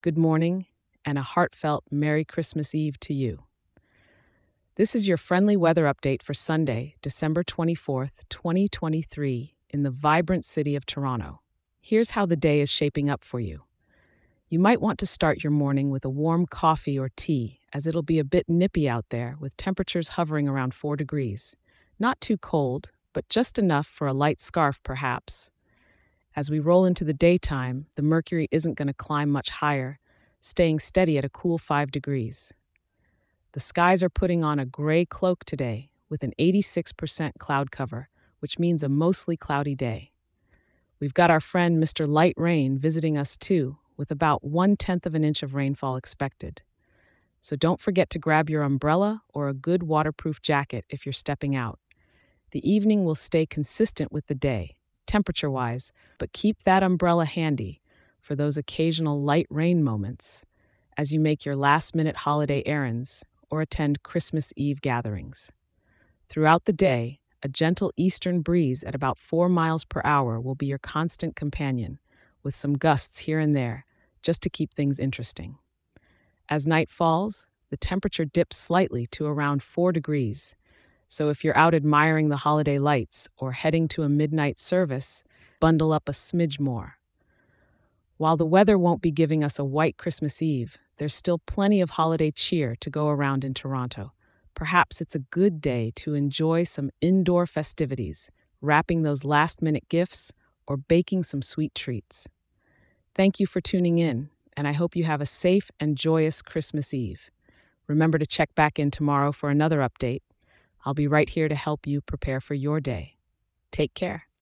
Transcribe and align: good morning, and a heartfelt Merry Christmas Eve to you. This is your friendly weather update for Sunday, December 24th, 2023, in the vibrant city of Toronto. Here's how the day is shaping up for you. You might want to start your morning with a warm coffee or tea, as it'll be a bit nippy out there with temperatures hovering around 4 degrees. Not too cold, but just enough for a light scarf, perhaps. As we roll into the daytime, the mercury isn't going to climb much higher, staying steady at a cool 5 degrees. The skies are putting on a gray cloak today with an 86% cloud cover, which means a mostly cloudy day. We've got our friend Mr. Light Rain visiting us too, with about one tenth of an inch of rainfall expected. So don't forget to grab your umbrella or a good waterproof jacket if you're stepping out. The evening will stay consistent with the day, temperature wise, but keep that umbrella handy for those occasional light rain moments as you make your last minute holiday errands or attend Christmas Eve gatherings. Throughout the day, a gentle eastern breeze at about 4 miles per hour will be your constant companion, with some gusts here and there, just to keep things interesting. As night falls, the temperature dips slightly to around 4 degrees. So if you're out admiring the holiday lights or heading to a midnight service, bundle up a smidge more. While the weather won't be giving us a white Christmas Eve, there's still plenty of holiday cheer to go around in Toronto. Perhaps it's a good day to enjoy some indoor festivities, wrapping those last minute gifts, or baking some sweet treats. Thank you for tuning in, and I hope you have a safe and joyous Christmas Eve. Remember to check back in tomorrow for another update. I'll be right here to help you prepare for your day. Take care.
good 0.00 0.16
morning, 0.16 0.64
and 1.04 1.18
a 1.18 1.22
heartfelt 1.22 1.82
Merry 1.90 2.24
Christmas 2.24 2.72
Eve 2.72 3.00
to 3.00 3.12
you. 3.12 3.42
This 4.76 4.94
is 4.94 5.08
your 5.08 5.16
friendly 5.16 5.56
weather 5.56 5.86
update 5.86 6.22
for 6.22 6.34
Sunday, 6.34 6.94
December 7.02 7.42
24th, 7.42 8.12
2023, 8.28 9.56
in 9.70 9.82
the 9.82 9.90
vibrant 9.90 10.44
city 10.44 10.76
of 10.76 10.86
Toronto. 10.86 11.40
Here's 11.80 12.10
how 12.10 12.26
the 12.26 12.36
day 12.36 12.60
is 12.60 12.70
shaping 12.70 13.10
up 13.10 13.24
for 13.24 13.40
you. 13.40 13.64
You 14.48 14.60
might 14.60 14.80
want 14.80 15.00
to 15.00 15.06
start 15.06 15.42
your 15.42 15.50
morning 15.50 15.90
with 15.90 16.04
a 16.04 16.10
warm 16.10 16.46
coffee 16.46 16.96
or 16.96 17.10
tea, 17.16 17.58
as 17.72 17.88
it'll 17.88 18.02
be 18.02 18.20
a 18.20 18.24
bit 18.24 18.48
nippy 18.48 18.88
out 18.88 19.06
there 19.08 19.34
with 19.40 19.56
temperatures 19.56 20.10
hovering 20.10 20.46
around 20.46 20.74
4 20.74 20.94
degrees. 20.94 21.56
Not 21.98 22.20
too 22.20 22.36
cold, 22.38 22.92
but 23.12 23.28
just 23.28 23.58
enough 23.58 23.88
for 23.88 24.06
a 24.06 24.12
light 24.12 24.40
scarf, 24.40 24.80
perhaps. 24.84 25.50
As 26.38 26.48
we 26.48 26.60
roll 26.60 26.84
into 26.84 27.02
the 27.02 27.12
daytime, 27.12 27.86
the 27.96 28.02
mercury 28.02 28.46
isn't 28.52 28.74
going 28.74 28.86
to 28.86 28.94
climb 28.94 29.28
much 29.28 29.50
higher, 29.50 29.98
staying 30.38 30.78
steady 30.78 31.18
at 31.18 31.24
a 31.24 31.28
cool 31.28 31.58
5 31.58 31.90
degrees. 31.90 32.52
The 33.54 33.58
skies 33.58 34.04
are 34.04 34.08
putting 34.08 34.44
on 34.44 34.60
a 34.60 34.64
gray 34.64 35.04
cloak 35.04 35.44
today 35.44 35.90
with 36.08 36.22
an 36.22 36.34
86% 36.38 37.32
cloud 37.40 37.72
cover, 37.72 38.08
which 38.38 38.56
means 38.56 38.84
a 38.84 38.88
mostly 38.88 39.36
cloudy 39.36 39.74
day. 39.74 40.12
We've 41.00 41.12
got 41.12 41.28
our 41.28 41.40
friend 41.40 41.82
Mr. 41.82 42.06
Light 42.06 42.34
Rain 42.36 42.78
visiting 42.78 43.18
us 43.18 43.36
too, 43.36 43.78
with 43.96 44.12
about 44.12 44.44
one 44.44 44.76
tenth 44.76 45.06
of 45.06 45.16
an 45.16 45.24
inch 45.24 45.42
of 45.42 45.56
rainfall 45.56 45.96
expected. 45.96 46.62
So 47.40 47.56
don't 47.56 47.80
forget 47.80 48.10
to 48.10 48.20
grab 48.20 48.48
your 48.48 48.62
umbrella 48.62 49.24
or 49.34 49.48
a 49.48 49.54
good 49.54 49.82
waterproof 49.82 50.40
jacket 50.40 50.84
if 50.88 51.04
you're 51.04 51.12
stepping 51.12 51.56
out. 51.56 51.80
The 52.52 52.62
evening 52.70 53.04
will 53.04 53.16
stay 53.16 53.44
consistent 53.44 54.12
with 54.12 54.28
the 54.28 54.36
day, 54.36 54.76
temperature 55.08 55.50
wise, 55.50 55.90
but 56.18 56.32
keep 56.32 56.62
that 56.62 56.84
umbrella 56.84 57.24
handy 57.24 57.80
for 58.20 58.36
those 58.36 58.56
occasional 58.56 59.20
light 59.20 59.46
rain 59.50 59.82
moments 59.82 60.44
as 60.96 61.12
you 61.12 61.18
make 61.18 61.44
your 61.44 61.56
last 61.56 61.94
minute 61.96 62.18
holiday 62.18 62.62
errands 62.66 63.24
or 63.50 63.60
attend 63.60 64.02
Christmas 64.02 64.52
Eve 64.56 64.80
gatherings. 64.80 65.50
Throughout 66.28 66.66
the 66.66 66.72
day, 66.72 67.18
a 67.42 67.48
gentle 67.48 67.92
eastern 67.96 68.42
breeze 68.42 68.84
at 68.84 68.94
about 68.94 69.16
4 69.16 69.48
miles 69.48 69.84
per 69.84 70.02
hour 70.04 70.40
will 70.40 70.54
be 70.54 70.66
your 70.66 70.78
constant 70.78 71.34
companion, 71.34 71.98
with 72.42 72.54
some 72.54 72.74
gusts 72.74 73.20
here 73.20 73.38
and 73.38 73.54
there, 73.54 73.86
just 74.22 74.42
to 74.42 74.50
keep 74.50 74.74
things 74.74 75.00
interesting. 75.00 75.56
As 76.48 76.66
night 76.66 76.90
falls, 76.90 77.46
the 77.70 77.76
temperature 77.76 78.24
dips 78.24 78.56
slightly 78.56 79.06
to 79.06 79.26
around 79.26 79.62
4 79.62 79.92
degrees. 79.92 80.54
So 81.08 81.30
if 81.30 81.42
you're 81.42 81.56
out 81.56 81.74
admiring 81.74 82.28
the 82.28 82.36
holiday 82.36 82.78
lights 82.78 83.28
or 83.38 83.52
heading 83.52 83.88
to 83.88 84.02
a 84.02 84.08
midnight 84.08 84.58
service, 84.58 85.24
bundle 85.58 85.92
up 85.92 86.08
a 86.08 86.12
smidge 86.12 86.60
more. 86.60 86.98
While 88.18 88.36
the 88.36 88.46
weather 88.46 88.76
won't 88.76 89.00
be 89.00 89.10
giving 89.10 89.42
us 89.42 89.58
a 89.58 89.64
white 89.64 89.96
Christmas 89.96 90.42
Eve, 90.42 90.76
there's 90.98 91.14
still 91.14 91.38
plenty 91.38 91.80
of 91.80 91.90
holiday 91.90 92.30
cheer 92.30 92.76
to 92.80 92.90
go 92.90 93.08
around 93.08 93.44
in 93.44 93.54
Toronto. 93.54 94.12
Perhaps 94.54 95.00
it's 95.00 95.14
a 95.14 95.20
good 95.20 95.60
day 95.60 95.92
to 95.94 96.14
enjoy 96.14 96.64
some 96.64 96.90
indoor 97.00 97.46
festivities, 97.46 98.28
wrapping 98.60 99.02
those 99.02 99.24
last 99.24 99.62
minute 99.62 99.88
gifts, 99.88 100.32
or 100.66 100.76
baking 100.76 101.22
some 101.22 101.40
sweet 101.40 101.74
treats. 101.74 102.28
Thank 103.14 103.40
you 103.40 103.46
for 103.46 103.60
tuning 103.60 103.98
in, 103.98 104.30
and 104.56 104.68
I 104.68 104.72
hope 104.72 104.96
you 104.96 105.04
have 105.04 105.20
a 105.20 105.26
safe 105.26 105.70
and 105.80 105.96
joyous 105.96 106.42
Christmas 106.42 106.92
Eve. 106.92 107.30
Remember 107.86 108.18
to 108.18 108.26
check 108.26 108.54
back 108.54 108.78
in 108.78 108.90
tomorrow 108.90 109.32
for 109.32 109.48
another 109.48 109.78
update. 109.78 110.20
I'll 110.84 110.94
be 110.94 111.08
right 111.08 111.28
here 111.28 111.48
to 111.48 111.54
help 111.54 111.86
you 111.86 112.00
prepare 112.00 112.40
for 112.40 112.54
your 112.54 112.80
day. 112.80 113.16
Take 113.70 113.94
care. 113.94 114.27